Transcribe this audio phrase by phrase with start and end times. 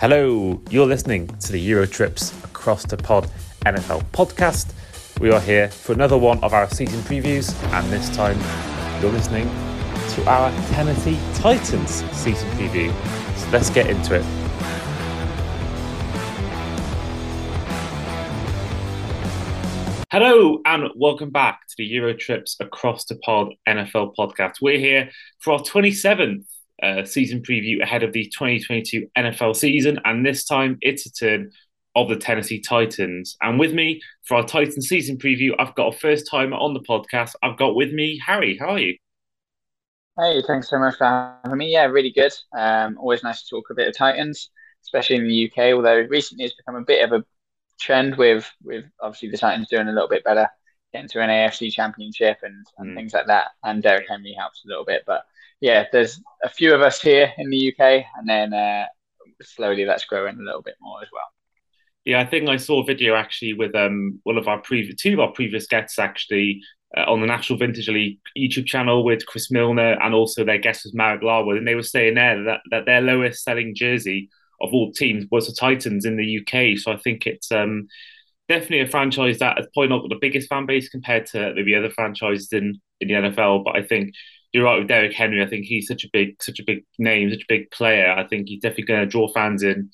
[0.00, 3.28] Hello, you're listening to the Euro Trips Across the Pod
[3.66, 4.72] NFL podcast.
[5.18, 8.38] We are here for another one of our season previews, and this time
[9.02, 9.48] you're listening
[10.10, 12.92] to our Tennessee Titans season preview.
[13.38, 14.24] So let's get into it.
[20.12, 24.62] Hello and welcome back to the Euro Trips Across the Pod NFL podcast.
[24.62, 25.10] We're here
[25.40, 26.44] for our 27th
[26.82, 31.50] uh, season preview ahead of the 2022 NFL season, and this time it's a turn
[31.96, 33.36] of the Tennessee Titans.
[33.40, 36.80] And with me for our Titans season preview, I've got a first timer on the
[36.80, 37.32] podcast.
[37.42, 38.56] I've got with me Harry.
[38.56, 38.96] How are you?
[40.18, 41.04] Hey, thanks so much for
[41.44, 41.72] having me.
[41.72, 42.32] Yeah, really good.
[42.56, 44.50] Um, always nice to talk a bit of Titans,
[44.84, 45.74] especially in the UK.
[45.74, 47.24] Although recently it's become a bit of a
[47.80, 50.48] trend with with obviously the Titans doing a little bit better,
[50.92, 52.94] getting to an AFC championship and, and mm.
[52.96, 53.52] things like that.
[53.62, 55.04] And Derrick Henry helps a little bit.
[55.06, 55.24] But
[55.60, 58.86] yeah, there's a few of us here in the UK, and then uh,
[59.42, 61.24] slowly that's growing a little bit more as well.
[62.04, 65.14] Yeah, I think I saw a video actually with um one of our previous two
[65.14, 66.62] of our previous guests actually
[66.96, 70.84] uh, on the National Vintage League YouTube channel with Chris Milner and also their guest
[70.84, 74.30] was Marek Larwood, and they were saying there that, that their lowest selling jersey
[74.60, 76.78] of all teams was the Titans in the UK.
[76.78, 77.86] So I think it's um,
[78.48, 81.74] definitely a franchise that has probably not got the biggest fan base compared to maybe
[81.74, 83.64] other franchises in, in the NFL.
[83.64, 84.14] But I think
[84.52, 85.42] you're right with Derrick Henry.
[85.42, 88.10] I think he's such a big, such a big name, such a big player.
[88.10, 89.90] I think he's definitely going to draw fans in,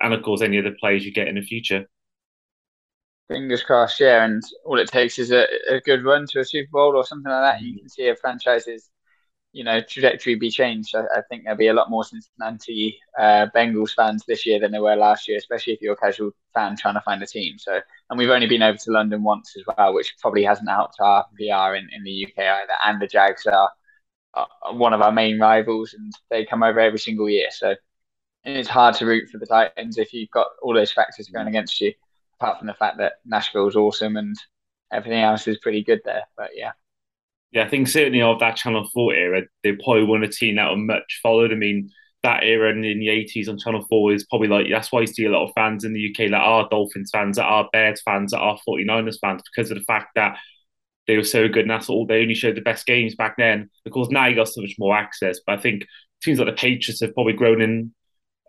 [0.00, 1.86] and of course any other players you get in the future.
[3.28, 4.24] Fingers crossed, yeah.
[4.24, 7.30] And all it takes is a, a good run to a Super Bowl or something
[7.30, 7.62] like that.
[7.62, 7.78] You mm.
[7.80, 8.90] can see a franchise's
[9.56, 10.94] you know trajectory be changed.
[10.94, 14.70] I, I think there'll be a lot more Cincinnati uh, Bengals fans this year than
[14.70, 17.58] there were last year, especially if you're a casual fan trying to find a team.
[17.58, 20.96] So, and we've only been over to London once as well, which probably hasn't helped
[21.00, 22.72] our PR in, in the UK either.
[22.84, 23.70] And the Jags are, are
[24.36, 27.48] Uh, one of our main rivals, and they come over every single year.
[27.50, 27.74] So,
[28.44, 31.80] it's hard to root for the Titans if you've got all those factors going against
[31.80, 31.92] you.
[32.38, 34.36] Apart from the fact that Nashville's awesome and
[34.92, 36.72] everything else is pretty good there, but yeah
[37.52, 40.70] yeah, I think certainly of that Channel 4 era, they probably weren't a team that
[40.70, 41.52] were much followed.
[41.52, 41.90] I mean,
[42.22, 45.06] that era in, in the 80s on Channel 4 is probably like, that's why you
[45.06, 48.02] see a lot of fans in the UK that are Dolphins fans, that are Bears
[48.04, 50.36] fans, that are 49ers fans, because of the fact that
[51.06, 53.70] they were so good and that's all they only showed the best games back then.
[53.84, 55.86] Of course, now you got so much more access, but I think
[56.22, 57.94] teams like the Patriots have probably grown in,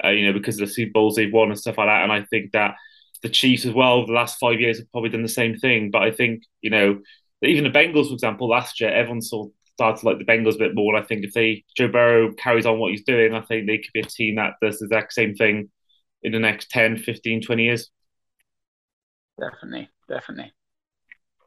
[0.04, 2.04] uh, you know, because of the Super Bowls they've won and stuff like that.
[2.04, 2.76] And I think that
[3.22, 5.92] the Chiefs as well, the last five years have probably done the same thing.
[5.92, 7.00] But I think, you know,
[7.44, 10.76] even the Bengals, for example, last year, everyone saw started like the Bengals a bit
[10.76, 10.96] more.
[10.96, 13.78] And I think if they Joe Burrow carries on what he's doing, I think they
[13.78, 15.70] could be a team that does the exact same thing
[16.24, 17.90] in the next 10, 15, 20 years.
[19.40, 20.52] Definitely, definitely.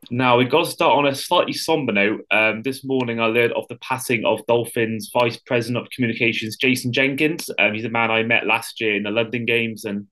[0.09, 2.25] Now we've got to start on a slightly somber note.
[2.31, 6.93] Um, this morning I learned of the passing of Dolphins Vice President of Communications, Jason
[6.93, 7.50] Jenkins.
[7.59, 10.06] Um, he's a man I met last year in the London Games, and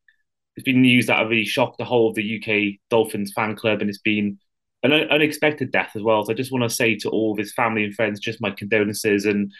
[0.57, 3.89] it's been news that really shocked the whole of the UK Dolphins fan club, and
[3.89, 4.39] it's been
[4.83, 6.23] an unexpected death as well.
[6.25, 8.51] So I just want to say to all of his family and friends, just my
[8.51, 9.51] condolences and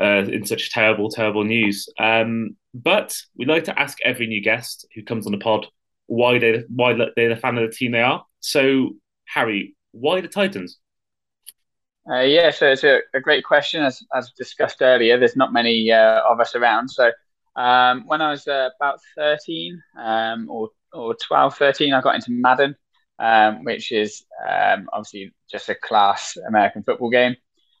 [0.00, 1.88] uh, in such terrible, terrible news.
[2.00, 5.66] Um, but we'd like to ask every new guest who comes on the pod
[6.06, 8.24] why they why they're the fan of the team they are.
[8.40, 8.90] So
[9.32, 10.78] Harry, why the Titans?
[12.10, 13.84] Uh, yeah, so it's a, a, great question.
[13.84, 16.88] As, as discussed earlier, there's not many uh, of us around.
[16.88, 17.12] So
[17.54, 22.32] um, when I was uh, about 13 um, or, or 12, 13, I got into
[22.32, 22.74] Madden
[23.22, 27.36] um, which is um, obviously just a class American football game.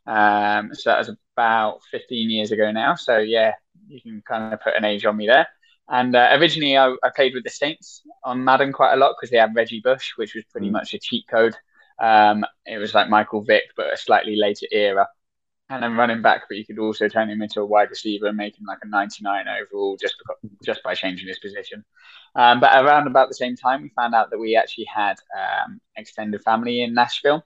[0.06, 2.94] Um, so that was about 15 years ago now.
[2.94, 3.52] So yeah,
[3.88, 5.48] you can kind of put an age on me there.
[5.88, 9.30] And uh, originally, I, I, played with the Saints on Madden quite a lot because
[9.30, 10.72] they had Reggie Bush, which was pretty mm.
[10.72, 11.54] much a cheat code.
[11.98, 15.06] Um, it was like Michael Vick, but a slightly later era
[15.72, 18.36] and then running back, but you could also turn him into a wide receiver and
[18.36, 21.84] make him like a 99 overall just because, just by changing his position.
[22.34, 25.80] Um, but around about the same time, we found out that we actually had um,
[25.96, 27.44] extended family in Nashville.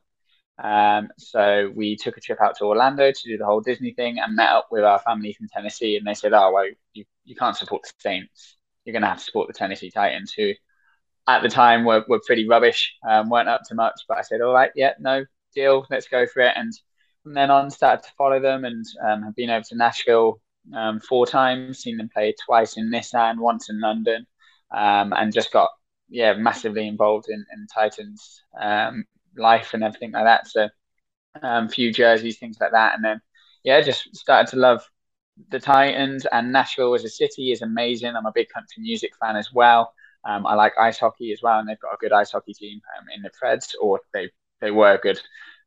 [0.63, 4.19] Um, so we took a trip out to Orlando to do the whole Disney thing
[4.19, 5.97] and met up with our family from Tennessee.
[5.97, 8.57] And they said, "Oh, well, you, you can't support the Saints.
[8.85, 10.53] You're going to have to support the Tennessee Titans, who
[11.29, 14.41] at the time were, were pretty rubbish, um, weren't up to much." But I said,
[14.41, 15.25] "All right, yeah, no
[15.55, 15.87] deal.
[15.91, 16.73] Let's go for it." And
[17.23, 20.41] from then on, started to follow them and um, have been over to Nashville
[20.75, 24.27] um, four times, seen them play twice in Nissan, once in London,
[24.71, 25.71] um, and just got
[26.09, 29.05] yeah massively involved in, in Titans um,
[29.37, 30.47] life and everything like that.
[30.47, 30.69] So
[31.43, 33.21] a um, few jerseys, things like that, and then
[33.65, 34.89] yeah, just started to love
[35.49, 38.15] the Titans and Nashville as a city is amazing.
[38.17, 39.93] I'm a big country music fan as well.
[40.25, 42.81] Um, I like ice hockey as well, and they've got a good ice hockey team
[43.15, 44.31] in the Preds, or they
[44.61, 45.21] they were good.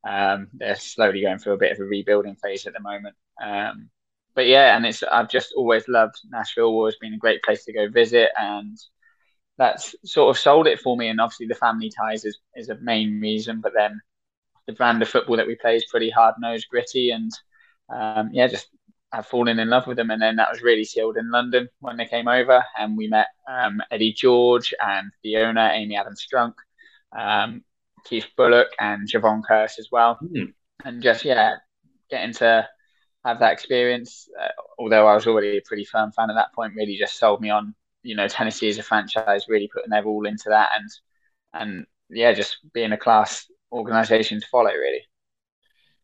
[0.07, 3.15] Um, they're slowly going through a bit of a rebuilding phase at the moment.
[3.41, 3.89] Um,
[4.35, 6.65] but yeah, and it's I've just always loved Nashville.
[6.65, 8.77] Always been a great place to go visit, and
[9.57, 11.09] that's sort of sold it for me.
[11.09, 13.61] And obviously, the family ties is is a main reason.
[13.61, 13.99] But then
[14.67, 17.31] the brand of football that we play is pretty hard nosed, gritty, and
[17.89, 18.67] um, yeah, just
[19.11, 20.11] I've fallen in love with them.
[20.11, 23.27] And then that was really sealed in London when they came over, and we met
[23.47, 26.53] um, Eddie George and the owner Amy Adams Strunk,
[27.17, 27.63] um,
[28.05, 30.19] Keith Bullock, and Jevon Kearse as well.
[30.23, 30.53] Mm.
[30.85, 31.55] And just yeah,
[32.09, 32.67] getting to
[33.25, 34.47] have that experience, uh,
[34.77, 37.49] although I was already a pretty firm fan at that point, really just sold me
[37.49, 40.89] on, you know, Tennessee as a franchise, really putting their all into that and,
[41.53, 45.01] and yeah, just being a class organization to follow, really.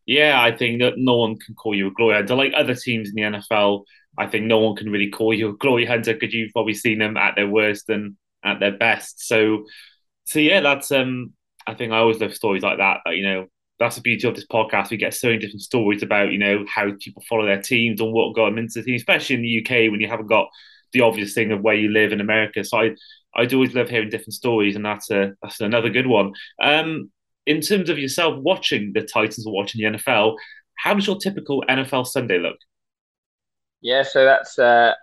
[0.06, 2.34] Yeah, I think that no one can call you a glory hunter.
[2.36, 3.84] Like other teams in the NFL,
[4.16, 6.98] I think no one can really call you a glory hunter because you've probably seen
[6.98, 9.26] them at their worst and at their best.
[9.26, 9.64] So,
[10.26, 11.32] so yeah, that's um.
[11.66, 13.00] I think I always love stories like that.
[13.04, 13.46] That you know,
[13.80, 14.90] that's the beauty of this podcast.
[14.90, 18.12] We get so many different stories about, you know, how people follow their teams and
[18.12, 20.48] what got them into the team, especially in the UK when you haven't got
[20.92, 22.64] the obvious thing of where you live in America.
[22.64, 22.90] So I
[23.34, 26.32] I do always love hearing different stories, and that's a that's another good one.
[26.62, 27.10] Um,
[27.46, 30.36] in terms of yourself watching the Titans or watching the NFL,
[30.74, 32.58] how does your typical NFL Sunday look?
[33.80, 34.94] Yeah, so that's uh,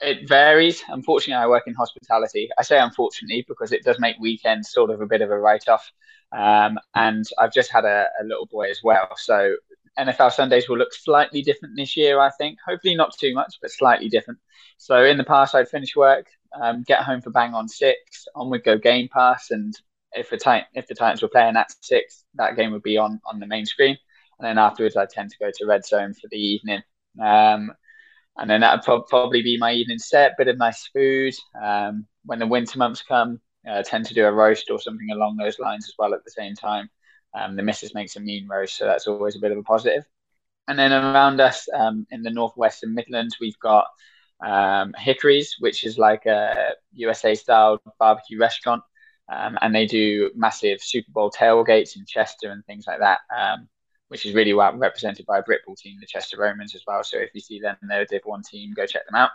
[0.00, 0.82] it varies.
[0.88, 2.48] Unfortunately, I work in hospitality.
[2.58, 5.68] I say unfortunately because it does make weekends sort of a bit of a write
[5.68, 5.90] off.
[6.32, 9.08] Um, and I've just had a, a, little boy as well.
[9.16, 9.56] So
[9.98, 12.58] NFL Sundays will look slightly different this year, I think.
[12.66, 14.38] Hopefully not too much, but slightly different.
[14.78, 16.26] So in the past, I'd finish work,
[16.60, 19.74] um, get home for bang on six, on would go Game Pass, and
[20.12, 23.40] if the if the Titans were playing at six, that game would be on on
[23.40, 23.96] the main screen.
[24.38, 26.82] And then afterwards, I tend to go to Red Zone for the evening.
[27.20, 27.72] Um,
[28.38, 31.34] and then that would pro- probably be my evening set, bit of nice food.
[31.60, 35.36] Um, when the winter months come, uh, tend to do a roast or something along
[35.36, 36.88] those lines as well at the same time.
[37.34, 40.04] Um, the missus makes a mean roast, so that's always a bit of a positive.
[40.68, 43.86] And then around us um, in the northwest and Midlands, we've got
[44.44, 48.82] um, Hickories, which is like a USA style barbecue restaurant.
[49.30, 53.68] Um, and they do massive Super Bowl tailgates in Chester and things like that, um,
[54.08, 57.04] which is really well represented by a Britball team, the Chester Romans as well.
[57.04, 59.30] So if you see them, they're a Div 1 team, go check them out.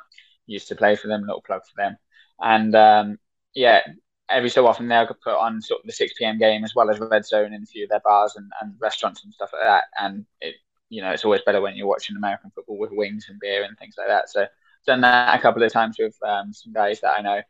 [0.48, 1.98] Used to play for them, little plug for them.
[2.42, 3.20] And um,
[3.54, 3.82] yeah,
[4.30, 6.38] every so often they'll put on sort of the 6 p.m.
[6.38, 9.24] game as well as Red Zone in a few of their bars and, and restaurants
[9.24, 9.86] and stuff like that.
[10.00, 10.56] And it,
[10.90, 13.78] you know, it's always better when you're watching American football with wings and beer and
[13.78, 14.30] things like that.
[14.30, 14.46] So
[14.86, 17.42] done that a couple of times with um, some guys that I know.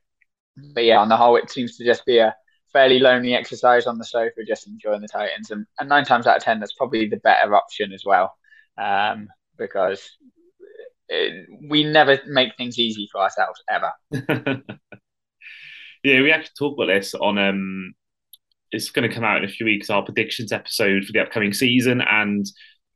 [0.74, 2.36] But yeah, on the whole, it seems to just be a
[2.72, 5.52] fairly lonely exercise on the sofa, just enjoying the Titans.
[5.52, 8.36] And, and nine times out of ten, that's probably the better option as well,
[8.78, 10.18] um, because
[11.10, 14.64] it, we never make things easy for ourselves ever.
[16.06, 17.96] Yeah, we actually talked about this on um
[18.72, 21.52] it's going to come out in a few weeks our predictions episode for the upcoming
[21.52, 22.46] season and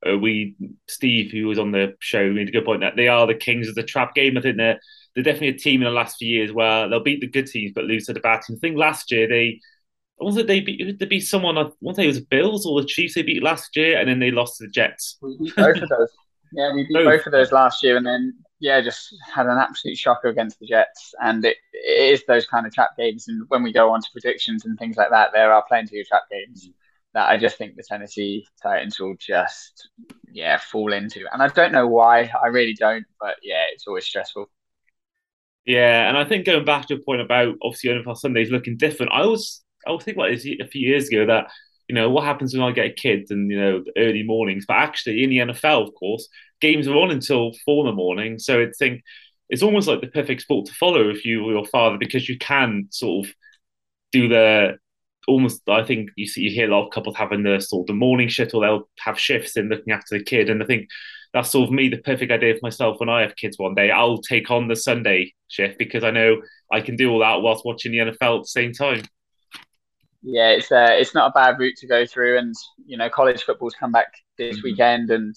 [0.07, 0.56] uh, we
[0.88, 3.67] Steve who was on the show made a good point that they are the kings
[3.67, 4.79] of the trap game I think they're
[5.15, 7.71] they're definitely a team in the last few years where they'll beat the good teams
[7.73, 9.59] but lose to the bad teams I think last year they
[10.19, 12.81] was it they beat they beat someone I want to say it was Bills or
[12.81, 15.56] the Chiefs they beat last year and then they lost to the Jets we beat
[15.56, 16.09] both of those
[16.53, 17.06] yeah we beat both.
[17.06, 20.67] both of those last year and then yeah, just had an absolute shocker against the
[20.67, 21.13] Jets.
[21.21, 23.27] And it, it is those kind of trap games.
[23.27, 26.07] And when we go on to predictions and things like that, there are plenty of
[26.07, 26.69] trap games
[27.13, 29.89] that I just think the Tennessee Titans will just,
[30.31, 31.25] yeah, fall into.
[31.31, 32.31] And I don't know why.
[32.44, 33.06] I really don't.
[33.19, 34.50] But yeah, it's always stressful.
[35.65, 39.11] Yeah, and I think going back to a point about obviously NFL Sundays looking different,
[39.11, 41.47] I was I was thinking about this a few years ago that
[41.87, 44.78] you know what happens when I get a kid and you know early mornings, but
[44.78, 46.28] actually in the NFL, of course,
[46.61, 48.39] games are on until four in the morning.
[48.39, 49.01] So I think
[49.49, 52.37] it's almost like the perfect sport to follow if you were your father because you
[52.37, 53.33] can sort of
[54.11, 54.78] do the
[55.28, 55.61] almost.
[55.69, 57.94] I think you see you hear a lot of couples having the sort of the
[57.94, 60.87] morning shift or they'll have shifts in looking after the kid, and I think
[61.33, 63.92] that's sort of me the perfect idea for myself when I have kids one day.
[63.92, 67.66] I'll take on the Sunday shift because I know I can do all that whilst
[67.66, 69.04] watching the NFL at the same time.
[70.21, 72.54] Yeah, it's uh, it's not a bad route to go through, and
[72.86, 74.64] you know, college football's come back this mm-hmm.
[74.66, 75.36] weekend, and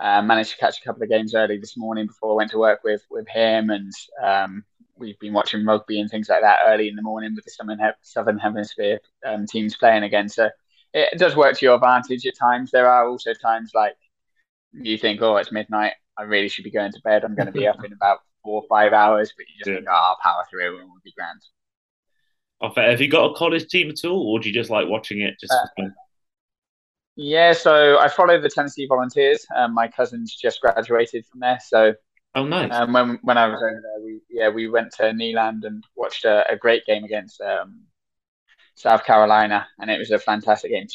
[0.00, 2.58] uh, managed to catch a couple of games early this morning before I went to
[2.58, 3.92] work with with him, and
[4.24, 4.64] um,
[4.96, 7.80] we've been watching rugby and things like that early in the morning with the Southern,
[8.02, 10.28] Southern Hemisphere um, teams playing again.
[10.28, 10.48] So
[10.94, 12.70] it does work to your advantage at times.
[12.70, 13.96] There are also times like
[14.72, 15.92] you think, oh, it's midnight.
[16.18, 17.24] I really should be going to bed.
[17.24, 19.74] I'm going to be up in about four or five hours, but you just yeah.
[19.76, 21.40] think, oh, I'll power through and we'll be grand.
[22.74, 25.34] Have you got a college team at all, or do you just like watching it
[25.38, 25.84] just uh,
[27.16, 29.46] yeah, so I follow the Tennessee Volunteers.
[29.54, 31.94] Um, my cousin's just graduated from there, so
[32.34, 32.70] oh nice.
[32.72, 36.26] Um, when when I was over there, we yeah we went to Neyland and watched
[36.26, 37.84] a, a great game against um,
[38.74, 40.86] South Carolina, and it was a fantastic game.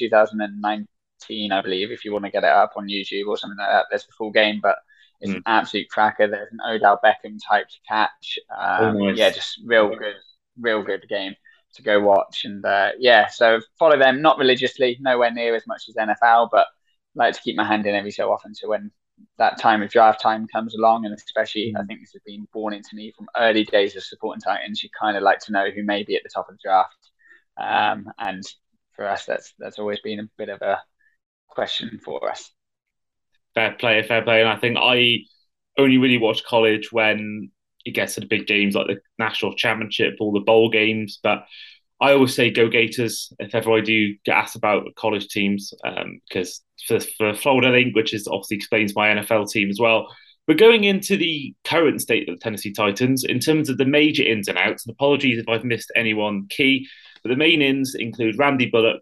[1.22, 3.70] 2019, I believe, if you want to get it up on YouTube or something like
[3.70, 4.60] that, there's the full game.
[4.62, 4.78] But
[5.22, 5.38] it's mm.
[5.38, 6.28] an absolute cracker.
[6.28, 8.40] There's an Odell Beckham type catch.
[8.56, 9.18] Um, oh, nice.
[9.18, 10.16] Yeah, just real good,
[10.60, 11.36] real good game
[11.76, 12.42] to go watch.
[12.44, 16.68] And uh, yeah, so follow them, not religiously, nowhere near as much as NFL, but
[17.16, 18.56] like to keep my hand in every so often.
[18.56, 18.92] So when
[19.38, 22.74] that time of draft time comes along, and especially I think this has been born
[22.74, 24.84] into me from early days of supporting Titans.
[24.84, 27.10] You kind of like to know who may be at the top of the draft,
[27.58, 28.44] um, and
[28.96, 30.82] for us, that's that's always been a bit of a
[31.52, 32.52] question for us.
[33.54, 35.20] Fair play, fair play, and I think I
[35.78, 37.52] only really watch college when
[37.86, 41.46] it gets to the big games like the national championship or the bowl games, but
[42.02, 45.72] I always say go Gators if ever I do get asked about college teams,
[46.28, 50.08] because um, for, for Florida Link, which is obviously explains my NFL team as well.
[50.48, 54.24] But going into the current state of the Tennessee Titans, in terms of the major
[54.24, 56.88] ins and outs, and apologies if I've missed anyone key,
[57.22, 59.02] but the main ins include Randy Bullock,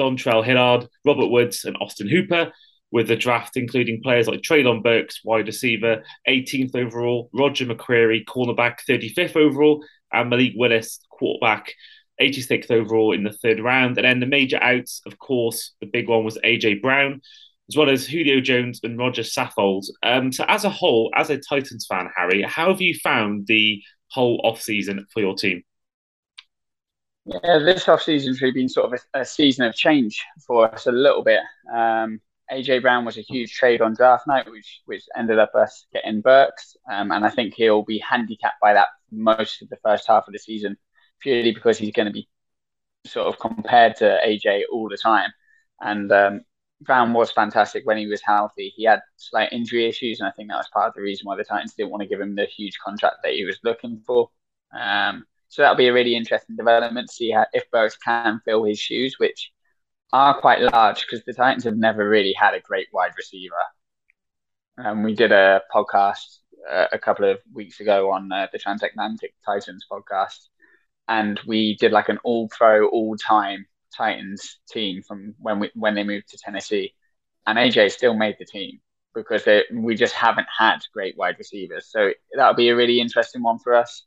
[0.00, 2.52] Dontrell Hilliard, Robert Woods, and Austin Hooper,
[2.90, 8.78] with the draft including players like Treylon Burks, wide receiver, 18th overall, Roger McCreary, cornerback,
[8.88, 11.72] 35th overall, and Malik Willis, quarterback,
[12.20, 13.96] 86th overall in the third round.
[13.96, 17.20] And then the major outs, of course, the big one was AJ Brown,
[17.68, 19.84] as well as Julio Jones and Roger Saffold.
[20.02, 23.82] Um, so, as a whole, as a Titans fan, Harry, how have you found the
[24.08, 25.62] whole offseason for your team?
[27.30, 30.92] Yeah, this offseason's really been sort of a, a, season of change for us a
[30.92, 31.40] little bit.
[31.72, 32.20] Um,
[32.50, 36.22] AJ Brown was a huge trade on draft night, which which ended up us getting
[36.22, 40.26] Burks, um, and I think he'll be handicapped by that most of the first half
[40.26, 40.76] of the season
[41.20, 42.28] purely because he's going to be
[43.06, 45.30] sort of compared to AJ all the time.
[45.80, 46.40] And um,
[46.80, 48.72] Brown was fantastic when he was healthy.
[48.74, 51.36] He had slight injury issues, and I think that was part of the reason why
[51.36, 54.30] the Titans didn't want to give him the huge contract that he was looking for.
[54.78, 58.64] Um, so that'll be a really interesting development to see how, if Burks can fill
[58.64, 59.50] his shoes, which
[60.12, 63.54] are quite large because the Titans have never really had a great wide receiver.
[64.78, 66.38] Um, we did a podcast
[66.70, 70.38] uh, a couple of weeks ago on uh, the Transatlantic Titans podcast,
[71.08, 73.66] and we did like an all pro, all time
[73.96, 76.94] Titans team from when we when they moved to Tennessee,
[77.48, 78.80] and AJ still made the team
[79.16, 81.88] because they, we just haven't had great wide receivers.
[81.90, 84.04] So that'll be a really interesting one for us.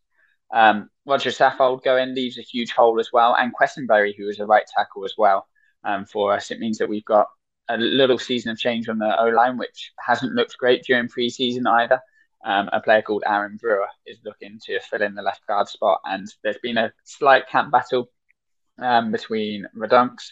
[0.51, 4.45] Um, Roger Saffold going leaves a huge hole as well, and Quessenberry, who is a
[4.45, 5.47] right tackle as well
[5.83, 6.51] um, for us.
[6.51, 7.27] It means that we've got
[7.69, 11.67] a little season of change on the O line, which hasn't looked great during preseason
[11.67, 11.99] either
[12.43, 16.01] um, a player called Aaron Brewer is looking to fill in the left guard spot.
[16.05, 18.09] And there's been a slight camp battle
[18.79, 20.31] um, between Radunz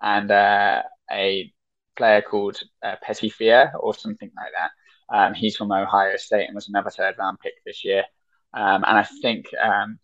[0.00, 1.52] and uh, a
[1.96, 4.70] player called uh, Petit-Frere or something like that.
[5.14, 8.04] Um, he's from Ohio State and was another third round pick this year.
[8.52, 9.98] Um, and I think um,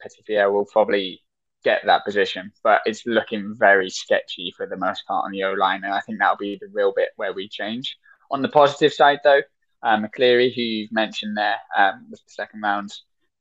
[0.52, 1.22] will probably
[1.64, 5.52] get that position, but it's looking very sketchy for the most part on the O
[5.52, 5.82] line.
[5.84, 7.96] And I think that'll be the real bit where we change.
[8.30, 9.42] On the positive side, though,
[9.82, 12.92] um, McCreary, who you've mentioned there, um, was the second round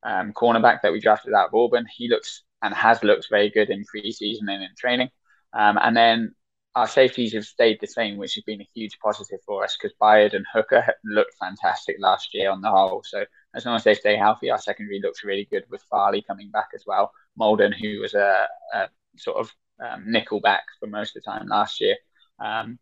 [0.04, 1.86] um, cornerback that we drafted out of Auburn.
[1.96, 5.10] He looks and has looked very good in preseason and in training.
[5.54, 6.36] Um, and then
[6.76, 9.96] our safeties have stayed the same, which has been a huge positive for us because
[10.02, 13.02] Byard and Hooker looked fantastic last year on the whole.
[13.04, 13.24] So
[13.56, 16.70] as long as they stay healthy, our secondary looks really good with Farley coming back
[16.76, 17.14] as well.
[17.40, 21.48] Molden, who was a, a sort of um, nickel back for most of the time
[21.48, 21.96] last year.
[22.40, 22.78] Um,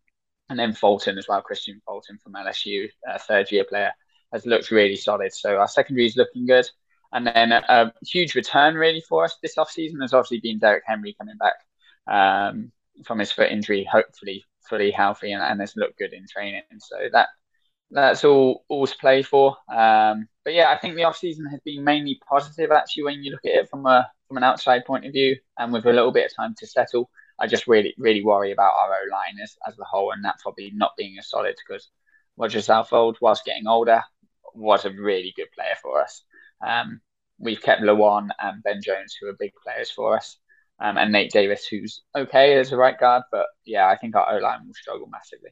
[0.49, 3.91] and then Fulton as well, Kristian Fulton from LSU, third year player,
[4.31, 5.33] has looked really solid.
[5.33, 6.67] So our secondary is looking good.
[7.11, 10.83] And then a, a huge return really for us this offseason has obviously been Derrick
[10.87, 11.53] Henry coming back
[12.07, 12.71] um,
[13.05, 16.61] from his foot injury, hopefully fully healthy and, and has looked good in training.
[16.79, 17.29] So that
[17.91, 19.57] that's all all to play for.
[19.71, 23.31] Um, but yeah, I think the off season has been mainly positive actually when you
[23.31, 26.11] look at it from a from an outside point of view and with a little
[26.11, 27.09] bit of time to settle.
[27.39, 30.39] I just really, really worry about our O line as, as a whole, and that
[30.39, 31.89] probably not being as solid because
[32.37, 34.03] Roger Saffold, whilst getting older,
[34.53, 36.23] was a really good player for us.
[36.65, 37.01] Um,
[37.39, 40.37] we've kept Lewan and Ben Jones, who are big players for us,
[40.79, 44.35] um, and Nate Davis, who's okay as a right guard, but yeah, I think our
[44.35, 45.51] O line will struggle massively.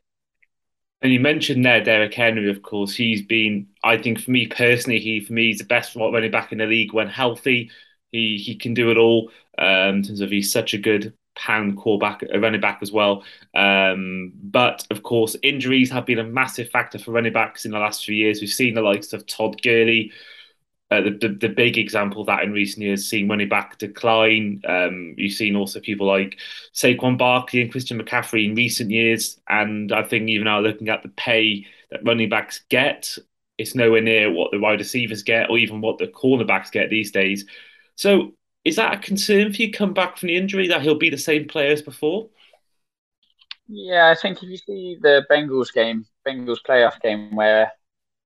[1.01, 2.94] And you mentioned there Derrick Henry, of course.
[2.94, 6.51] He's been, I think, for me personally, he for me he's the best running back
[6.51, 7.72] in the league when healthy.
[8.12, 9.32] He he can do it all.
[9.58, 13.24] Um, in terms of he's such a good pound quarterback, a running back as well.
[13.56, 17.80] Um, but of course, injuries have been a massive factor for running backs in the
[17.80, 18.40] last few years.
[18.40, 20.12] We've seen the likes of Todd Gurley,
[20.91, 24.62] uh, the, the, the big example of that in recent years, seeing running back decline.
[24.67, 26.38] Um, you've seen also people like
[26.74, 31.01] Saquon Barkley and Christian McCaffrey in recent years, and I think even now looking at
[31.01, 33.17] the pay that running backs get,
[33.57, 37.12] it's nowhere near what the wide receivers get or even what the cornerbacks get these
[37.12, 37.45] days.
[37.95, 38.33] So
[38.65, 41.17] is that a concern for you come back from the injury that he'll be the
[41.17, 42.29] same player as before?
[43.67, 47.71] Yeah, I think if you see the Bengals game, Bengals playoff game where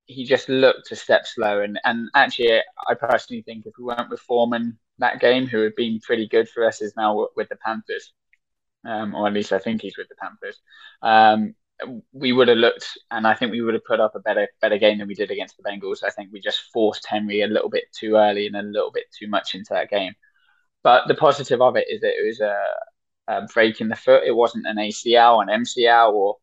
[0.07, 1.61] he just looked a step slow.
[1.61, 5.75] And, and actually, I personally think if we weren't with Foreman that game, who had
[5.75, 8.13] been pretty good for us, is now with the Panthers,
[8.85, 10.59] um, or at least I think he's with the Panthers.
[11.01, 11.55] Um,
[12.13, 14.77] we would have looked, and I think we would have put up a better better
[14.77, 16.03] game than we did against the Bengals.
[16.03, 19.05] I think we just forced Henry a little bit too early and a little bit
[19.17, 20.13] too much into that game.
[20.83, 22.63] But the positive of it is that it was a,
[23.27, 24.23] a break in the foot.
[24.25, 26.37] It wasn't an ACL, an MCL, or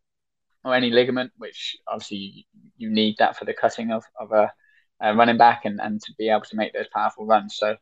[0.64, 4.52] or any ligament, which obviously you need that for the cutting of, of a,
[5.00, 7.56] a running back and, and to be able to make those powerful runs.
[7.56, 7.76] So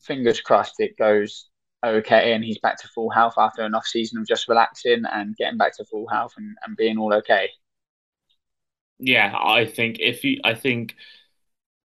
[0.00, 1.48] fingers crossed it goes
[1.84, 5.36] okay and he's back to full health after an off season of just relaxing and
[5.36, 7.48] getting back to full health and, and being all okay.
[8.98, 10.94] Yeah, I think if you I think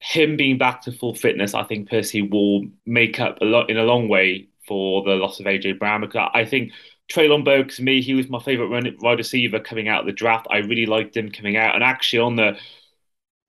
[0.01, 3.79] him being back to full fitness, I think Percy will make up a lot in
[3.79, 6.03] a long way for the loss of AJ Brown.
[6.03, 6.73] Because I think
[7.11, 10.47] Treylon Burks, me, he was my favorite run, wide receiver coming out of the draft.
[10.51, 12.59] I really liked him coming out, and actually on the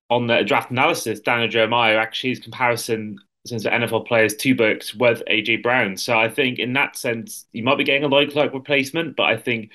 [0.10, 4.94] on the draft analysis, Daniel Jeremiah actually his comparison since the NFL players to Burks
[4.94, 5.98] with AJ Brown.
[5.98, 9.24] So I think in that sense, you might be getting a like like replacement, but
[9.24, 9.72] I think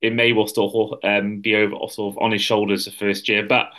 [0.00, 3.44] it may well still um, be over sort of on his shoulders the first year.
[3.46, 3.70] But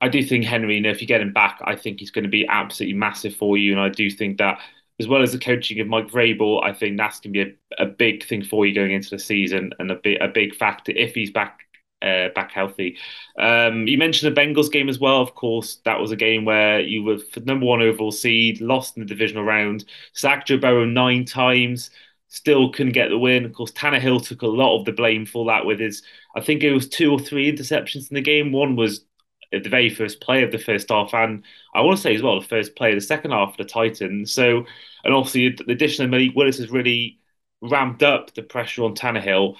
[0.00, 2.24] I do think Henry, you know, if you get him back, I think he's going
[2.24, 3.72] to be absolutely massive for you.
[3.72, 4.60] And I do think that
[5.00, 7.84] as well as the coaching of Mike Vrabel, I think that's going to be a,
[7.84, 10.92] a big thing for you going into the season and a big a big factor
[10.92, 11.60] if he's back
[12.02, 12.96] uh, back healthy.
[13.38, 15.20] Um, you mentioned the Bengals game as well.
[15.20, 19.02] Of course, that was a game where you were number one overall seed, lost in
[19.02, 21.90] the divisional round, sacked Joe Burrow nine times,
[22.28, 23.44] still couldn't get the win.
[23.44, 26.02] Of course, Tannehill took a lot of the blame for that with his,
[26.36, 28.52] I think it was two or three interceptions in the game.
[28.52, 29.04] One was
[29.50, 31.42] the very first play of the first half, and
[31.74, 33.68] I want to say as well the first play of the second half for the
[33.68, 34.32] Titans.
[34.32, 34.64] So,
[35.04, 37.18] and obviously the addition of Malik Willis has really
[37.60, 39.56] ramped up the pressure on Tannehill.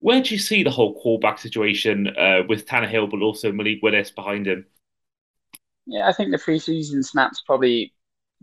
[0.00, 4.10] Where do you see the whole quarterback situation uh, with Tannehill, but also Malik Willis
[4.10, 4.66] behind him?
[5.86, 7.94] Yeah, I think the preseason snaps probably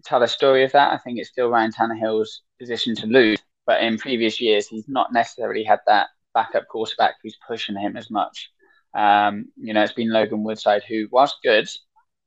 [0.03, 0.91] tell a story of that.
[0.91, 5.13] I think it's still Ryan Tannehill's position to lose, but in previous years, he's not
[5.13, 8.51] necessarily had that backup quarterback who's pushing him as much.
[8.95, 11.67] Um, you know, it's been Logan Woodside who, whilst good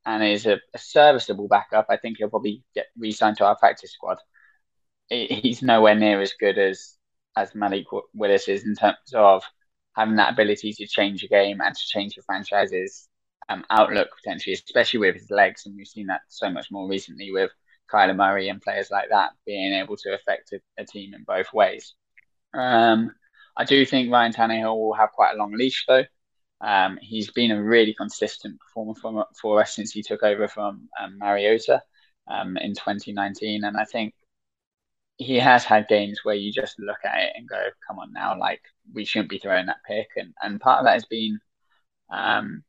[0.05, 3.91] and is a, a serviceable backup, I think he'll probably get re-signed to our practice
[3.91, 4.17] squad.
[5.09, 6.95] He's nowhere near as good as
[7.35, 9.43] as Malik Willis is in terms of
[9.95, 13.07] having that ability to change a game and to change the franchise's
[13.49, 15.65] um, outlook potentially, especially with his legs.
[15.65, 17.51] And we've seen that so much more recently with
[17.91, 21.51] Kyler Murray and players like that being able to affect a, a team in both
[21.53, 21.95] ways.
[22.53, 23.11] Um,
[23.57, 26.05] I do think Ryan Tannehill will have quite a long leash though.
[26.61, 31.17] Um, he's been a really consistent performer for, us since he took over from um,
[31.17, 31.81] Mariota
[32.27, 34.13] um, in 2019, and I think
[35.17, 38.37] he has had games where you just look at it and go, "Come on now,
[38.39, 38.61] like
[38.93, 41.39] we shouldn't be throwing that pick," and and part of that has been
[42.09, 42.63] um,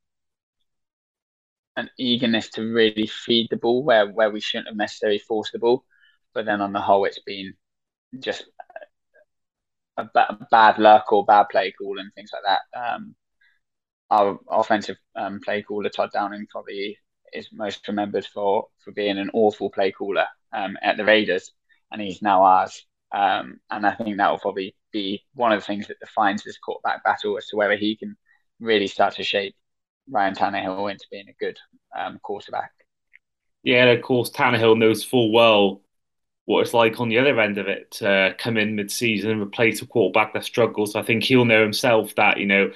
[1.76, 5.58] an eagerness to really feed the ball where where we shouldn't have necessarily forced the
[5.58, 5.84] ball,
[6.34, 7.54] but then on the whole, it's been
[8.20, 8.44] just
[9.96, 12.78] a, a bad luck or bad play call and things like that.
[12.78, 13.14] Um,
[14.10, 16.98] our offensive um, play caller Todd Downing probably
[17.32, 21.52] is most remembered for for being an awful play caller um, at the Raiders
[21.92, 22.86] and he's now ours.
[23.12, 26.58] Um, and I think that will probably be one of the things that defines this
[26.58, 28.16] quarterback battle as to whether he can
[28.60, 29.54] really start to shape
[30.08, 31.58] Ryan Tannehill into being a good
[31.96, 32.70] um, quarterback.
[33.62, 35.82] Yeah, and of course, Tannehill knows full well
[36.46, 39.82] what it's like on the other end of it to come in mid-season and replace
[39.82, 40.96] a quarterback that struggles.
[40.96, 42.70] I think he'll know himself that you know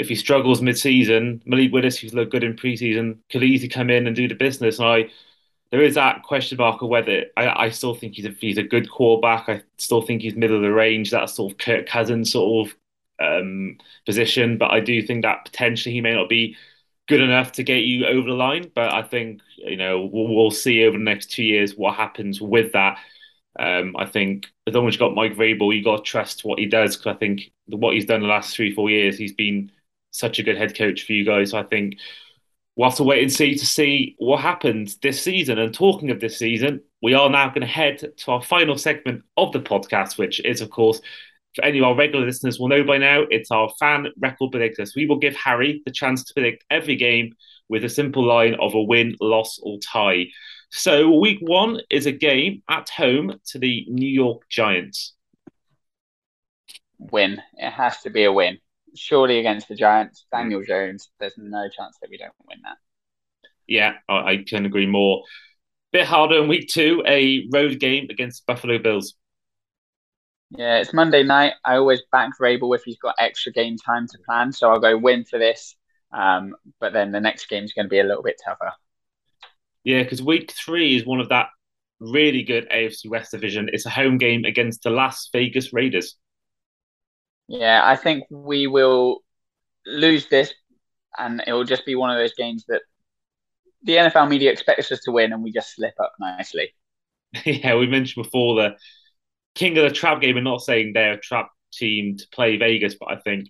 [0.00, 4.06] if he struggles mid-season, Malik Willis, who's looked good in preseason, could easily come in
[4.06, 4.78] and do the business.
[4.78, 5.10] And I
[5.70, 8.62] there is that question mark of whether I, I still think he's a he's a
[8.62, 9.48] good quarterback.
[9.48, 12.76] I still think he's middle of the range, that sort of Kirk Cousins sort of
[13.20, 14.58] um, position.
[14.58, 16.56] But I do think that potentially he may not be
[17.08, 18.72] good enough to get you over the line.
[18.74, 22.40] But I think you know we'll, we'll see over the next two years what happens
[22.40, 22.98] with that.
[23.58, 26.58] Um, I think as long as you've got Mike Vrabel, you've got to trust what
[26.58, 29.70] he does because I think what he's done the last three four years, he's been
[30.10, 31.54] such a good head coach for you guys.
[31.54, 31.96] I think
[32.76, 35.58] we'll have to wait and see to see what happens this season.
[35.58, 39.22] And talking of this season, we are now going to head to our final segment
[39.36, 41.00] of the podcast, which is, of course,
[41.54, 44.94] for any of our regular listeners will know by now, it's our fan record predictors.
[44.94, 47.34] We will give Harry the chance to predict every game
[47.68, 50.26] with a simple line of a win, loss, or tie.
[50.70, 55.14] So, week one is a game at home to the New York Giants.
[56.98, 57.42] Win.
[57.56, 58.58] It has to be a win
[58.94, 62.76] surely against the Giants, Daniel Jones, there's no chance that we don't win that.
[63.66, 65.22] Yeah, I can agree more.
[65.92, 69.14] Bit harder in week two, a road game against Buffalo Bills.
[70.50, 71.54] Yeah, it's Monday night.
[71.64, 74.98] I always back Vrabel if he's got extra game time to plan, so I'll go
[74.98, 75.76] win for this.
[76.12, 78.72] Um, but then the next game is going to be a little bit tougher.
[79.84, 81.48] Yeah, because week three is one of that
[82.00, 83.70] really good AFC West division.
[83.72, 86.16] It's a home game against the Las Vegas Raiders.
[87.50, 89.24] Yeah, I think we will
[89.84, 90.54] lose this,
[91.18, 92.82] and it will just be one of those games that
[93.82, 96.72] the NFL media expects us to win, and we just slip up nicely.
[97.44, 98.76] yeah, we mentioned before the
[99.56, 102.94] king of the trap game, and not saying they're a trap team to play Vegas,
[102.94, 103.48] but I think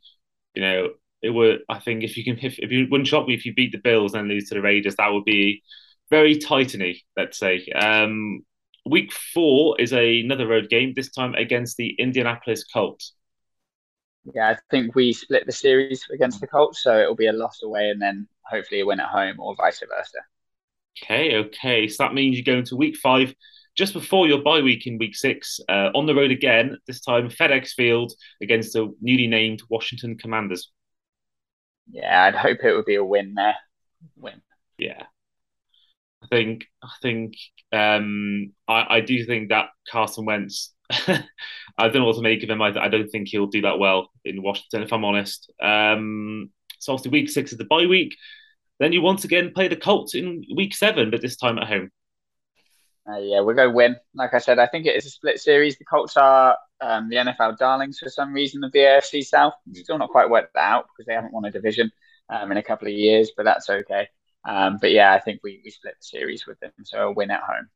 [0.55, 0.89] you know
[1.21, 1.61] it would.
[1.69, 3.79] I think if you can, if, if you wouldn't shock me if you beat the
[3.79, 5.63] Bills and lose to the Raiders, that would be
[6.09, 7.69] very tighteny, let's say.
[7.75, 8.47] Um,
[8.87, 13.13] week four is a, another road game, this time against the Indianapolis Colts.
[14.25, 17.63] Yeah, I think we split the series against the Colts, so it'll be a loss
[17.63, 20.19] away and then hopefully a win at home or vice versa.
[21.03, 21.89] Okay, okay.
[21.89, 23.35] So that means you go into week five
[23.77, 27.31] just before your bye week in week six, uh, on the road again, this time
[27.31, 30.71] FedEx Field against the newly named Washington Commanders.
[31.91, 33.57] Yeah, I'd hope it would be a win there.
[34.17, 34.43] Win.
[34.79, 35.05] Yeah.
[36.23, 37.37] I think I think
[37.73, 40.75] um, I, I do think that Carson Wentz.
[40.91, 41.25] I
[41.89, 42.63] don't know what to make of him.
[42.63, 45.51] I, I don't think he'll do that well in Washington, if I'm honest.
[45.63, 48.17] Um, so obviously, week six is the bye week.
[48.79, 51.91] Then you once again play the Colts in week seven, but this time at home.
[53.09, 53.97] Uh, yeah, we'll go win.
[54.15, 55.77] Like I said, I think it is a split series.
[55.77, 59.55] The Colts are um, the NFL darlings for some reason of the AFC South.
[59.73, 61.91] Still not quite worked that out because they haven't won a division
[62.29, 64.09] um, in a couple of years, but that's okay.
[64.47, 67.31] Um, but yeah, I think we, we split the series with them, so a win
[67.31, 67.69] at home.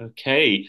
[0.00, 0.66] Okay.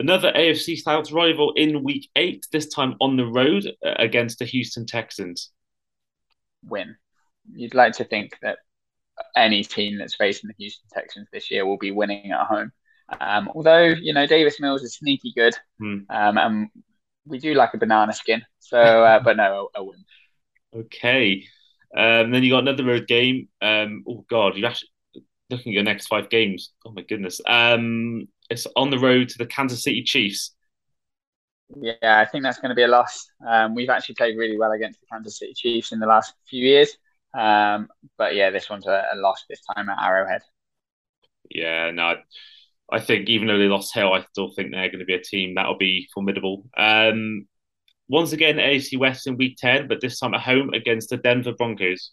[0.00, 4.44] Another AFC South rival in week eight, this time on the road uh, against the
[4.44, 5.50] Houston Texans.
[6.64, 6.96] Win.
[7.52, 8.58] You'd like to think that
[9.36, 12.70] any team that's facing the Houston Texans this year will be winning at home.
[13.20, 15.54] Um, although, you know, Davis Mills is sneaky good.
[15.78, 15.98] Hmm.
[16.10, 16.68] Um, and
[17.26, 18.44] we do like a banana skin.
[18.60, 20.04] So, uh, but no, a, a win.
[20.74, 21.44] Okay.
[21.96, 23.48] Um, then you got another road game.
[23.62, 24.90] Um, oh God, you're actually
[25.50, 26.72] looking at your next five games.
[26.84, 27.40] Oh my goodness.
[27.46, 30.54] Um, it's on the road to the Kansas City Chiefs.
[31.76, 33.30] Yeah, I think that's going to be a loss.
[33.46, 36.66] Um, we've actually played really well against the Kansas City Chiefs in the last few
[36.66, 36.96] years.
[37.38, 40.40] Um, but yeah, this one's a, a, loss this time at Arrowhead.
[41.50, 42.16] Yeah, no,
[42.90, 45.22] I think even though they lost Hill, I still think they're going to be a
[45.22, 46.64] team that'll be formidable.
[46.76, 47.46] Um,
[48.08, 51.52] once again, AFC West in Week Ten, but this time at home against the Denver
[51.52, 52.12] Broncos.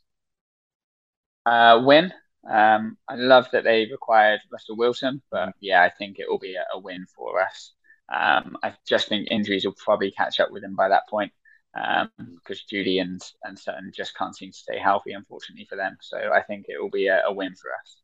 [1.46, 2.12] Uh, win.
[2.50, 6.56] Um, I love that they required Russell Wilson, but yeah, I think it will be
[6.56, 7.74] a, a win for us.
[8.14, 11.32] Um, I just think injuries will probably catch up with him by that point
[11.74, 15.98] because um, Jeudy and and Sutton just can't seem to stay healthy, unfortunately for them.
[16.02, 18.02] So I think it will be a, a win for us.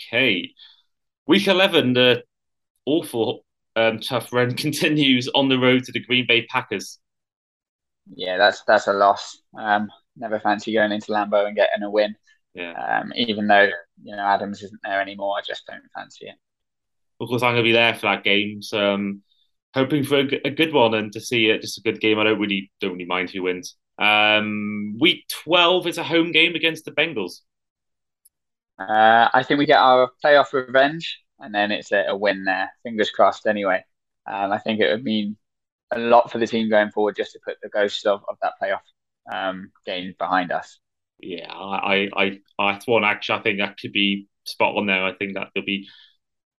[0.00, 0.52] Okay,
[1.26, 2.24] week eleven, the
[2.86, 3.44] awful
[3.76, 6.98] um, tough run continues on the road to the Green Bay Packers.
[8.14, 9.38] Yeah, that's that's a loss.
[9.56, 12.16] Um, never fancy going into Lambeau and getting a win.
[12.56, 12.72] Yeah.
[12.72, 13.68] Um, even though
[14.02, 16.36] you know Adams isn't there anymore, I just don't fancy it.
[17.20, 19.22] Of course, I'm going to be there for that game, so um,
[19.74, 21.60] hoping for a, a, good one and to see it.
[21.60, 22.18] Just a good game.
[22.18, 23.76] I don't really don't really mind who wins.
[23.98, 27.40] Um, week twelve is a home game against the Bengals.
[28.78, 32.70] Uh, I think we get our playoff revenge, and then it's a, a win there.
[32.82, 33.46] Fingers crossed.
[33.46, 33.84] Anyway,
[34.26, 35.36] um, I think it would mean
[35.90, 38.54] a lot for the team going forward just to put the ghost of, of that
[38.62, 38.80] playoff
[39.30, 40.78] um, game behind us.
[41.18, 43.38] Yeah, I, I, I, that's one actually.
[43.38, 45.04] I think that could be spot on there.
[45.04, 45.88] I think that they'll be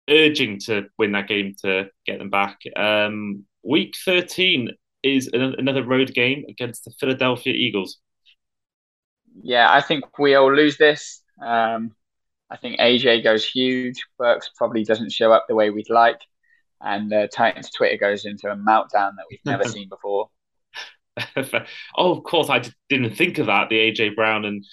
[0.08, 2.58] urging to win that game to get them back.
[2.74, 4.70] Um, week thirteen
[5.02, 7.98] is another road game against the Philadelphia Eagles.
[9.42, 11.22] Yeah, I think we'll lose this.
[11.44, 11.94] Um,
[12.50, 14.00] I think AJ goes huge.
[14.18, 16.20] Burks probably doesn't show up the way we'd like,
[16.80, 20.30] and uh, Titans Twitter goes into a meltdown that we've never seen before.
[21.96, 23.68] oh, of course, I didn't think of that.
[23.68, 24.64] The AJ Brown and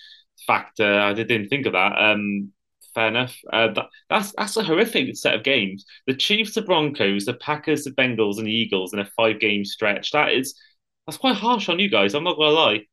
[0.45, 1.97] factor, I didn't think of that.
[1.97, 2.51] Um,
[2.93, 3.37] fair enough.
[3.51, 5.85] Uh, that, that's that's a horrific set of games.
[6.07, 9.65] The Chiefs, the Broncos, the Packers, the Bengals, and the Eagles in a five game
[9.65, 10.11] stretch.
[10.11, 10.59] That is
[11.05, 12.13] that's quite harsh on you guys.
[12.13, 12.87] I'm not gonna lie.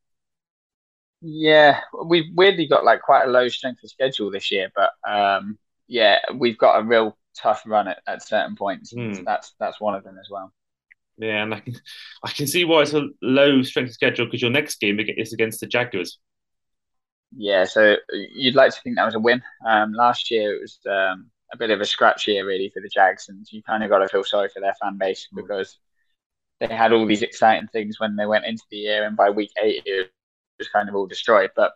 [1.22, 5.58] Yeah, we've weirdly got like quite a low strength of schedule this year, but um,
[5.86, 8.94] yeah, we've got a real tough run at, at certain points.
[8.94, 9.24] Mm.
[9.24, 10.52] That's that's one of them as well.
[11.20, 11.74] Yeah, and I can
[12.24, 15.60] I can see why it's a low strength schedule because your next game is against
[15.60, 16.18] the Jaguars.
[17.36, 17.96] Yeah, so
[18.34, 19.42] you'd like to think that was a win.
[19.66, 22.88] Um, last year it was um, a bit of a scratch year really for the
[22.88, 25.36] Jags, and you kind of got to feel sorry for their fan base mm.
[25.36, 25.78] because
[26.58, 29.50] they had all these exciting things when they went into the year, and by week
[29.62, 30.10] eight it
[30.58, 31.50] was kind of all destroyed.
[31.54, 31.72] But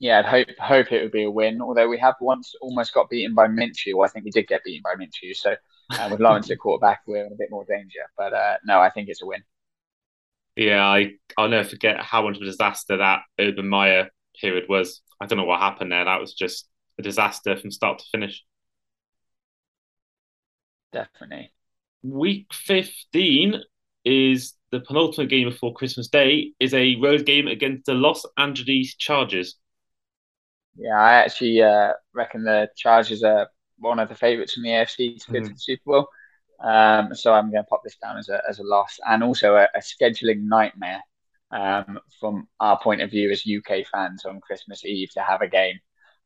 [0.00, 1.62] yeah, I'd hope hope it would be a win.
[1.62, 4.04] Although we have once almost got beaten by Minshew.
[4.04, 5.36] I think we did get beaten by Minshew.
[5.36, 5.54] So
[5.90, 8.00] uh, with Lawrence at quarterback, we're in a bit more danger.
[8.16, 9.42] But uh, no, I think it's a win.
[10.56, 15.02] Yeah, I I'll never forget how much of a disaster that Urban Meyer period was.
[15.20, 16.04] I don't know what happened there.
[16.04, 18.44] That was just a disaster from start to finish.
[20.92, 21.52] Definitely.
[22.02, 23.62] Week 15
[24.04, 28.94] is the penultimate game before Christmas Day is a road game against the Los Angeles
[28.96, 29.56] Chargers.
[30.76, 35.24] Yeah, I actually uh, reckon the Chargers are one of the favourites from the AFC
[35.24, 35.44] to go mm.
[35.44, 36.08] to the Super Bowl.
[36.60, 39.54] Um, so I'm going to pop this down as a, as a loss and also
[39.54, 41.02] a, a scheduling nightmare
[41.50, 45.48] um, from our point of view as UK fans on Christmas Eve to have a
[45.48, 45.78] game.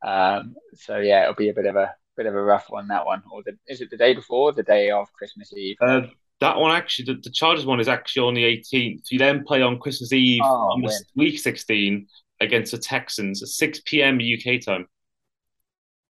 [0.04, 3.06] Um, so yeah, it'll be a bit of a bit of a rough one that
[3.06, 3.22] one.
[3.30, 5.76] Or the, is it the day before, the day of Christmas Eve?
[5.80, 6.02] Uh,
[6.40, 9.04] that one actually, the, the Chargers one is actually on the 18th.
[9.10, 10.84] You then play on Christmas Eve oh, on
[11.14, 12.06] week 16
[12.40, 14.18] against the Texans at 6 p.m.
[14.18, 14.88] UK time.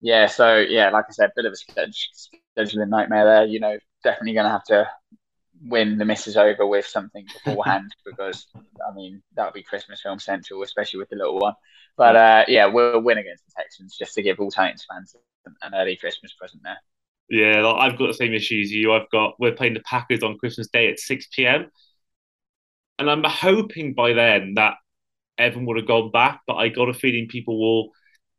[0.02, 1.88] Yeah, so yeah, like I said, bit of a
[2.58, 3.46] scheduling nightmare there.
[3.46, 4.90] You know, definitely going to have to
[5.64, 8.48] win the misses over with something beforehand because
[8.88, 11.54] I mean that would be Christmas film central, especially with the little one.
[11.98, 15.16] But uh, yeah, we'll win against the Texans just to give all Titans fans
[15.62, 16.78] an early Christmas present there.
[17.30, 18.94] Yeah, like I've got the same issue as you.
[18.94, 21.72] I've got we're playing the Packers on Christmas Day at six pm,
[23.00, 24.76] and I'm hoping by then that
[25.38, 26.42] Evan would have gone back.
[26.48, 27.92] But I got a feeling people will,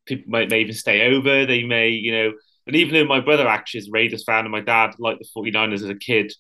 [0.07, 1.47] people might may even stay over.
[1.47, 2.33] They may, you know,
[2.67, 5.29] and even though my brother actually is a Raiders fan and my dad liked the
[5.37, 6.33] 49ers as a kid,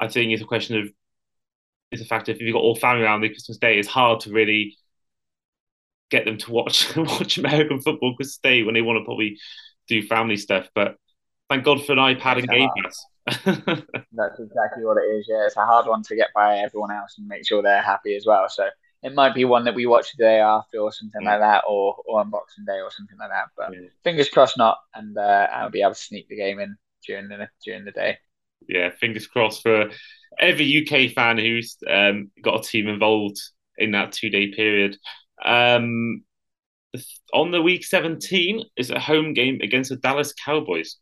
[0.00, 0.88] I think it's a question of
[1.90, 4.32] it's a fact if you've got all family around the Christmas Day, it's hard to
[4.32, 4.76] really
[6.10, 9.38] get them to watch watch American football Christmas Day when they want to probably
[9.88, 10.68] do family stuff.
[10.74, 10.96] But
[11.48, 13.04] thank God for an iPad and Game Pass.
[13.44, 15.26] That's exactly what it is.
[15.28, 18.16] Yeah, it's a hard one to get by everyone else and make sure they're happy
[18.16, 18.48] as well.
[18.48, 18.68] So
[19.02, 21.30] it might be one that we watch the day after or something yeah.
[21.30, 23.48] like that, or or Unboxing Day or something like that.
[23.56, 23.88] But yeah.
[24.04, 27.48] fingers crossed not, and uh, I'll be able to sneak the game in during the
[27.64, 28.18] during the day
[28.66, 29.90] yeah, fingers crossed for
[30.38, 33.38] every UK fan who's um, got a team involved
[33.76, 34.96] in that two day period.
[35.44, 36.24] Um,
[37.32, 40.96] on the week 17 is a home game against the Dallas Cowboys.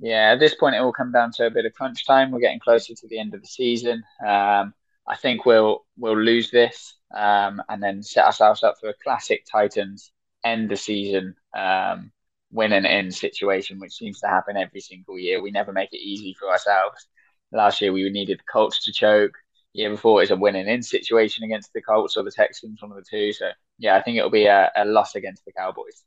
[0.00, 2.32] Yeah, at this point, it will come down to a bit of crunch time.
[2.32, 4.02] We're getting closer to the end of the season.
[4.26, 4.74] Um,
[5.06, 9.44] I think we'll we'll lose this um, and then set ourselves up for a classic
[9.50, 10.12] Titans
[10.44, 12.10] end the season um,
[12.52, 15.42] win and end situation, which seems to happen every single year.
[15.42, 17.06] We never make it easy for ourselves.
[17.50, 19.32] Last year, we needed the Colts to choke.
[19.72, 22.80] Year before, it was a win and end situation against the Colts or the Texans,
[22.82, 23.32] one of the two.
[23.32, 26.04] So, yeah, I think it'll be a, a loss against the Cowboys.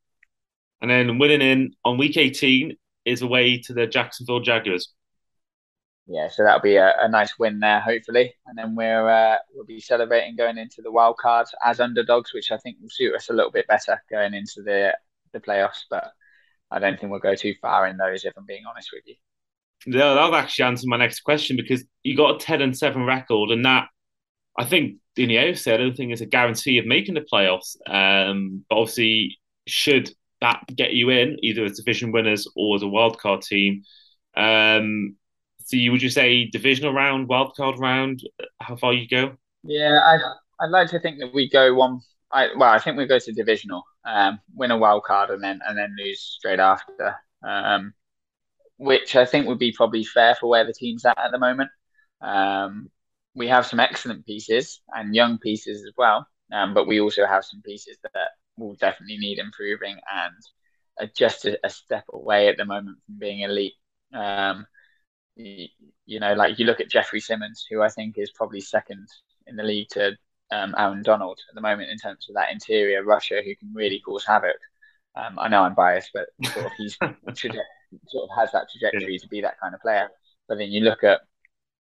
[0.81, 4.93] And then winning in on week 18 is away to the Jacksonville Jaguars.
[6.07, 9.65] Yeah, so that'll be a, a nice win there, hopefully, and then we're uh, we'll
[9.65, 13.29] be celebrating going into the wild card as underdogs, which I think will suit us
[13.29, 14.95] a little bit better going into the
[15.33, 15.81] the playoffs.
[15.89, 16.11] But
[16.69, 19.15] I don't think we'll go too far in those, if I'm being honest with you.
[19.87, 23.49] Yeah, that'll actually answer my next question because you got a 10 and 7 record,
[23.49, 23.87] and that
[24.57, 27.77] I think in the AFC, I don't think is a guarantee of making the playoffs.
[27.87, 29.37] Um, but obviously,
[29.67, 33.83] should that get you in, either as division winners or as a wildcard team?
[34.35, 35.15] Um,
[35.65, 38.21] so, you, would you say divisional round, wildcard round?
[38.61, 39.35] How far you go?
[39.63, 42.01] Yeah, I, I'd like to think that we go one
[42.31, 45.59] I well, I think we go to divisional, um, win a wild card, and then
[45.65, 47.15] and then lose straight after.
[47.43, 47.93] Um,
[48.77, 51.69] which I think would be probably fair for where the team's at at the moment.
[52.21, 52.89] Um,
[53.33, 57.45] we have some excellent pieces and young pieces as well, um, but we also have
[57.45, 60.35] some pieces that will definitely need improving and
[60.99, 63.75] are just a, a step away at the moment from being elite.
[64.13, 64.65] Um,
[65.35, 65.67] you,
[66.05, 69.07] you, know, like you look at Jeffrey Simmons, who I think is probably second
[69.47, 70.17] in the league to
[70.51, 73.99] um, Aaron Donald at the moment in terms of that interior rusher who can really
[73.99, 74.57] cause havoc.
[75.15, 79.27] Um, I know I'm biased, but sort of he's sort of has that trajectory to
[79.27, 80.09] be that kind of player.
[80.47, 81.21] But then you look at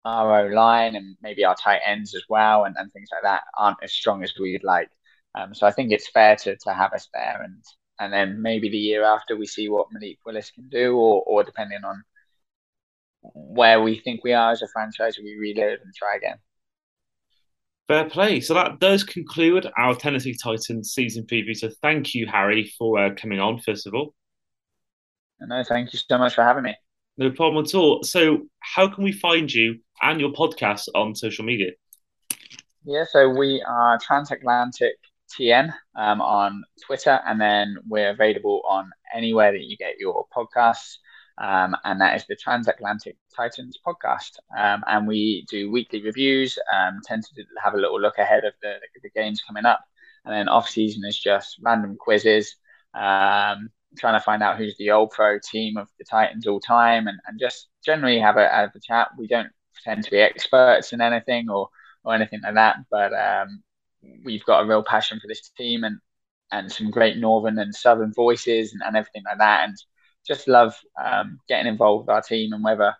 [0.03, 3.43] our O line and maybe our tight ends as well, and, and things like that
[3.57, 4.89] aren't as strong as we'd like.
[5.35, 7.63] Um, so I think it's fair to, to have us there, and
[7.99, 11.43] and then maybe the year after we see what Malik Willis can do, or or
[11.43, 12.03] depending on
[13.21, 16.37] where we think we are as a franchise, we reload and try again.
[17.87, 18.39] Fair play.
[18.39, 21.55] So that does conclude our Tennessee Titans season preview.
[21.55, 24.13] So thank you, Harry, for uh, coming on, first of all.
[25.41, 26.75] No, thank you so much for having me.
[27.17, 28.03] No problem at all.
[28.03, 31.71] So, how can we find you and your podcast on social media?
[32.83, 34.93] Yeah, so we are Transatlantic
[35.31, 40.97] TN um, on Twitter, and then we're available on anywhere that you get your podcasts
[41.41, 44.37] um, and that is the Transatlantic Titans podcast.
[44.57, 48.53] Um, and we do weekly reviews, um, tend to have a little look ahead of
[48.61, 49.81] the, the games coming up.
[50.23, 52.55] And then off season is just random quizzes,
[52.93, 57.07] um, trying to find out who's the old pro team of the Titans all time,
[57.07, 59.09] and, and just generally have a, have a chat.
[59.17, 61.69] We don't pretend to be experts in anything or,
[62.03, 63.63] or anything like that, but um,
[64.23, 65.97] we've got a real passion for this team and
[66.51, 69.67] and some great northern and southern voices and, and everything like that.
[69.67, 69.77] And
[70.27, 72.95] just love um, getting involved with our team and whether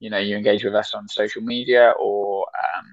[0.00, 2.86] you know you engage with us on social media or um,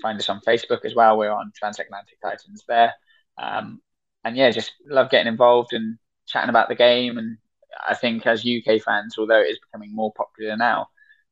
[0.00, 1.18] find us on Facebook as well.
[1.18, 2.94] We're on Transatlantic Titans there.
[3.40, 3.80] Um,
[4.24, 7.18] and yeah, just love getting involved and chatting about the game.
[7.18, 7.38] And
[7.86, 10.88] I think as UK fans, although it is becoming more popular now,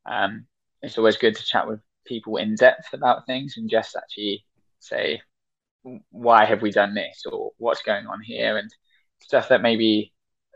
[0.07, 0.47] um,
[0.83, 4.45] it's always good to chat with people in depth about things and just actually
[4.79, 5.21] say,
[6.11, 8.71] why have we done this or what's going on here and
[9.21, 10.13] stuff that maybe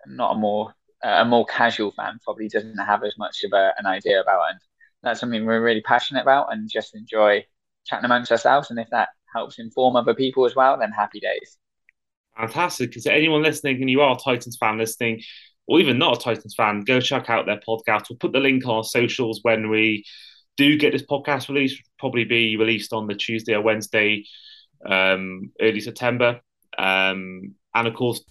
[0.07, 3.87] not a more a more casual fan probably doesn't have as much of a, an
[3.87, 4.61] idea about and
[5.03, 7.45] that's something we're really passionate about and just enjoy
[7.87, 8.71] chatting amongst ourselves.
[8.71, 11.57] And if that helps inform other people as well then happy days.
[12.37, 12.91] Fantastic.
[12.91, 15.23] Because anyone listening and you are a titans fan listening
[15.67, 18.11] or even not a titans fan go check out their podcast.
[18.11, 20.05] We'll put the link on our socials when we
[20.57, 24.25] do get this podcast released probably be released on the tuesday or wednesday
[24.85, 26.41] um, early September.
[26.79, 28.23] Um, and of course,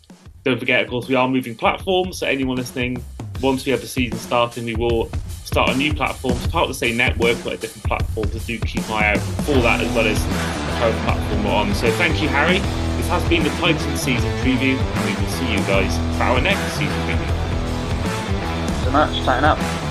[0.43, 2.19] don't forget, of course, we are moving platforms.
[2.19, 3.03] So anyone listening,
[3.41, 5.09] once we have the season starting, we will
[5.43, 6.37] start a new platform.
[6.49, 8.31] Part of the same network, but a different platform.
[8.31, 11.51] So do keep an eye out for that as well as the current platform we're
[11.51, 11.75] on.
[11.75, 12.59] So thank you, Harry.
[12.97, 16.41] This has been the Titan season preview, and we will see you guys for our
[16.41, 18.83] next season preview.
[18.83, 19.23] So much.
[19.23, 19.88] Sign up.